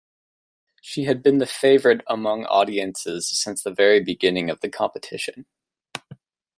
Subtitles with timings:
[0.81, 5.45] She had been the favourite among audiences since the very beginning of the competition.